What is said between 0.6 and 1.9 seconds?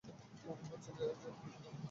হচ্ছেন এজেন্ট বিক্রম।